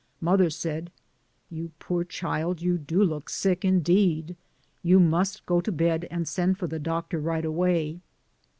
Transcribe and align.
Mother 0.19 0.49
said, 0.49 0.91
"You 1.51 1.69
poor 1.77 2.03
child, 2.03 2.59
you 2.59 2.79
do 2.79 3.03
look 3.03 3.29
sick, 3.29 3.63
indeed; 3.63 4.35
you 4.81 4.99
must 4.99 5.45
go 5.45 5.61
to 5.61 5.71
bed 5.71 6.07
and 6.09 6.27
send 6.27 6.57
for 6.57 6.65
the 6.65 6.79
doctor 6.79 7.19
right 7.19 7.45
away." 7.45 7.99